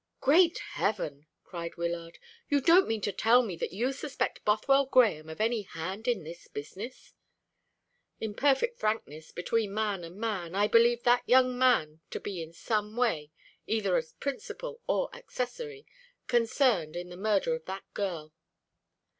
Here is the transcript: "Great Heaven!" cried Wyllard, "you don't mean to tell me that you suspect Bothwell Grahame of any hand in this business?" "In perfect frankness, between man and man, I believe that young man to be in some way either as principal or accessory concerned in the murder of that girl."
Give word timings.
"Great 0.19 0.57
Heaven!" 0.57 1.27
cried 1.43 1.77
Wyllard, 1.77 2.17
"you 2.49 2.59
don't 2.59 2.87
mean 2.87 3.01
to 3.01 3.11
tell 3.11 3.43
me 3.43 3.55
that 3.57 3.71
you 3.71 3.93
suspect 3.93 4.43
Bothwell 4.43 4.87
Grahame 4.87 5.29
of 5.29 5.39
any 5.39 5.61
hand 5.61 6.07
in 6.07 6.23
this 6.23 6.47
business?" 6.47 7.13
"In 8.19 8.33
perfect 8.33 8.79
frankness, 8.79 9.31
between 9.31 9.75
man 9.75 10.03
and 10.03 10.17
man, 10.17 10.55
I 10.55 10.65
believe 10.67 11.03
that 11.03 11.21
young 11.27 11.55
man 11.55 11.99
to 12.09 12.19
be 12.19 12.41
in 12.41 12.51
some 12.51 12.97
way 12.97 13.31
either 13.67 13.95
as 13.95 14.13
principal 14.13 14.81
or 14.87 15.15
accessory 15.15 15.85
concerned 16.25 16.95
in 16.95 17.09
the 17.09 17.15
murder 17.15 17.53
of 17.53 17.65
that 17.65 17.83
girl." 17.93 18.33